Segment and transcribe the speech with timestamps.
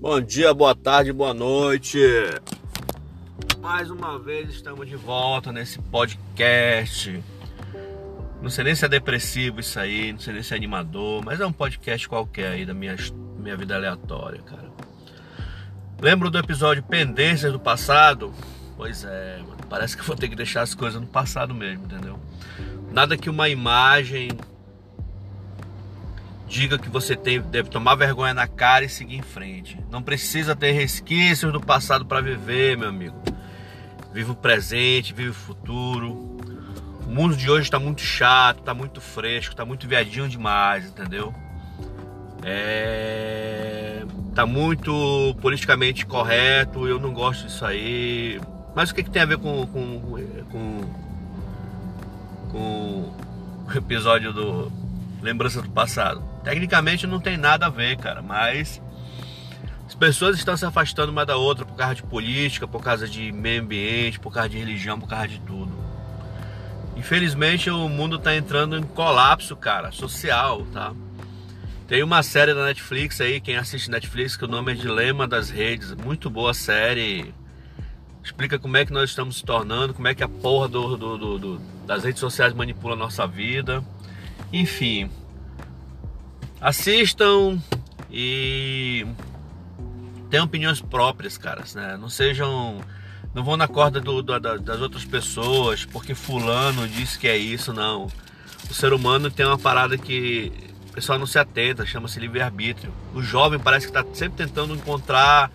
[0.00, 1.98] Bom dia, boa tarde, boa noite.
[3.60, 7.22] Mais uma vez estamos de volta nesse podcast.
[8.40, 11.38] Não sei nem se é depressivo isso aí, não sei nem se é animador, mas
[11.38, 12.96] é um podcast qualquer aí da minha,
[13.36, 14.70] minha vida aleatória, cara.
[16.00, 18.32] Lembro do episódio Pendências do Passado?
[18.78, 22.18] Pois é, mano, parece que vou ter que deixar as coisas no passado mesmo, entendeu?
[22.90, 24.30] Nada que uma imagem
[26.50, 29.78] diga que você tem, deve tomar vergonha na cara e seguir em frente.
[29.88, 33.16] Não precisa ter resquícios do passado para viver, meu amigo.
[34.12, 36.10] Vive o presente, vive o futuro.
[37.06, 41.32] O mundo de hoje está muito chato, está muito fresco, está muito viadinho demais, entendeu?
[42.42, 44.04] É...
[44.34, 48.40] Tá muito politicamente correto, eu não gosto disso aí.
[48.74, 50.00] Mas o que, que tem a ver com, com,
[50.50, 50.80] com,
[52.50, 54.72] com o episódio do
[55.22, 56.29] Lembrança do Passado?
[56.42, 58.80] Tecnicamente não tem nada a ver, cara, mas
[59.86, 63.32] as pessoas estão se afastando uma da outra por causa de política, por causa de
[63.32, 65.72] meio ambiente, por causa de religião, por causa de tudo.
[66.96, 70.92] Infelizmente o mundo está entrando em colapso, cara, social, tá?
[71.90, 75.50] Tem uma série da Netflix aí, quem assiste Netflix, que o nome é Dilema das
[75.50, 75.92] Redes.
[75.92, 77.34] Muito boa série.
[78.22, 81.38] Explica como é que nós estamos se tornando, como é que a porra do, do,
[81.38, 83.82] do, das redes sociais manipula a nossa vida.
[84.52, 85.10] Enfim,
[86.60, 87.58] assistam
[88.10, 89.06] e
[90.28, 91.96] tenham opiniões próprias, caras, né?
[91.96, 92.80] Não sejam.
[93.32, 97.72] Não vão na corda do, do, das outras pessoas porque fulano disse que é isso,
[97.72, 98.08] não.
[98.68, 100.52] O ser humano tem uma parada que
[100.90, 102.92] o pessoal não se atenta, chama-se livre-arbítrio.
[103.14, 105.50] O jovem parece que está sempre tentando encontrar,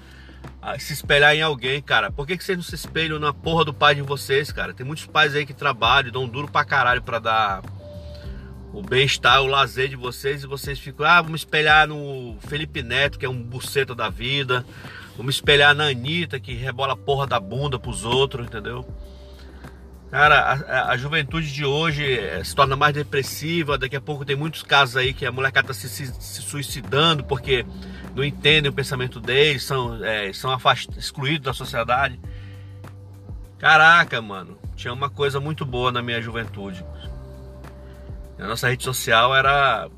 [0.79, 2.09] se espelhar em alguém, cara.
[2.09, 4.73] Por que, que vocês não se espelham na porra do pai de vocês, cara?
[4.73, 7.61] Tem muitos pais aí que trabalham, dão duro pra caralho pra dar
[8.75, 13.17] o bem-estar, o lazer de vocês e vocês ficam, ah, vamos espelhar no Felipe Neto,
[13.17, 14.65] que é um buceta da vida,
[15.15, 18.85] vamos espelhar na Anitta, que rebola a porra da bunda pros outros, entendeu?
[20.11, 23.77] Cara, a, a, juventude de hoje eh, se torna mais depressiva.
[23.77, 27.23] Daqui a pouco tem muitos casos aí que a molecada está se, se, se, suicidando
[27.23, 27.65] porque
[28.15, 30.89] não entendem o pensamento deles, são, é, são afast...
[30.97, 32.19] excluídos da sociedade.
[33.57, 36.85] Caraca, mano, tinha uma coisa muito boa na minha juventude.
[38.37, 39.89] A nossa rede social era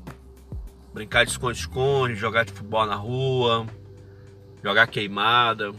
[0.94, 3.66] brincar de esconde-esconde, jogar de futebol na rua,
[4.62, 5.72] jogar queimada,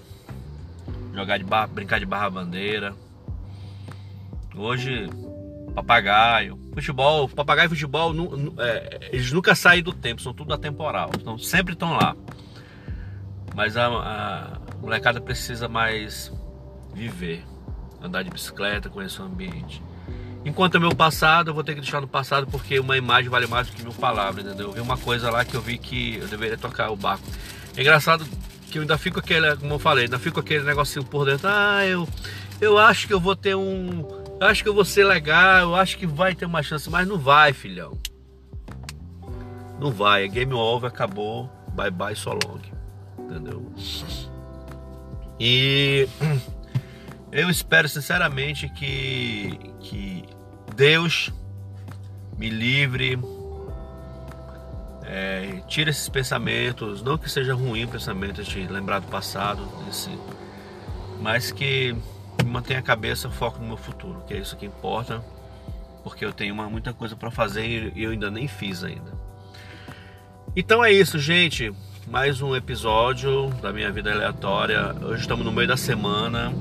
[1.14, 2.94] jogar de barra, brincar de barra-bandeira.
[4.56, 5.08] Hoje,
[5.74, 8.14] papagaio, futebol, papagaio e futebol,
[8.58, 12.16] é, eles nunca saem do tempo, são tudo atemporal, então sempre estão lá.
[13.56, 16.31] Mas a, a molecada precisa mais
[16.94, 17.46] viver,
[18.02, 19.81] andar de bicicleta, conhecer o ambiente.
[20.46, 23.46] Enquanto é meu passado, eu vou ter que deixar no passado porque uma imagem vale
[23.46, 24.68] mais do que mil palavras, entendeu?
[24.68, 27.24] Eu vi uma coisa lá que eu vi que eu deveria tocar o barco.
[27.76, 28.26] É engraçado
[28.70, 31.48] que eu ainda fico aquele, como eu falei, ainda fico aquele negocinho por dentro.
[31.50, 32.08] Ah, eu,
[32.62, 34.08] eu acho que eu vou ter um.
[34.40, 37.06] Eu acho que eu vou ser legal, eu acho que vai ter uma chance, mas
[37.06, 37.98] não vai, filhão.
[39.80, 42.62] Não vai, é game over, acabou, bye bye, so long.
[43.18, 43.72] Entendeu?
[45.40, 46.08] E
[47.32, 50.24] eu espero sinceramente que, que
[50.76, 51.32] Deus
[52.38, 53.20] me livre,
[55.04, 60.10] é, tire esses pensamentos, não que seja ruim pensamentos de lembrar do passado, desse,
[61.22, 61.96] mas que
[62.46, 65.24] mantenha a cabeça, foco no meu futuro, que é isso que importa,
[66.04, 69.12] porque eu tenho uma, muita coisa para fazer e eu ainda nem fiz ainda.
[70.56, 71.72] Então é isso, gente.
[72.08, 74.96] Mais um episódio da minha vida aleatória.
[75.04, 76.52] Hoje estamos no meio da semana.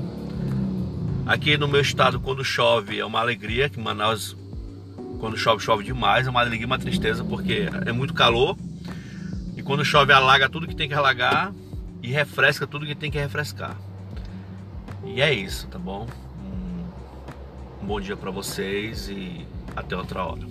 [1.29, 4.35] Aqui no meu estado, quando chove, é uma alegria, que Manaus,
[5.19, 8.57] quando chove, chove demais, é uma alegria e uma tristeza, porque é muito calor.
[9.55, 11.53] E quando chove, alaga tudo que tem que alagar
[12.01, 13.77] e refresca tudo que tem que refrescar.
[15.05, 16.07] E é isso, tá bom?
[16.43, 19.45] Um, bom dia para vocês e
[19.75, 20.41] até outra hora.